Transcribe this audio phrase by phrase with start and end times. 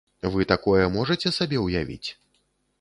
[0.35, 2.09] Вы такое можаце сабе ўявіць?